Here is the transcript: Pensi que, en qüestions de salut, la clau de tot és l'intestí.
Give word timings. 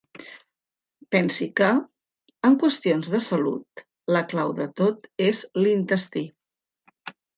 Pensi 1.15 1.47
que, 1.59 1.67
en 2.49 2.57
qüestions 2.63 3.11
de 3.17 3.21
salut, 3.27 3.83
la 4.17 4.25
clau 4.33 4.55
de 4.61 4.67
tot 4.81 5.07
és 5.31 5.43
l'intestí. 5.63 6.25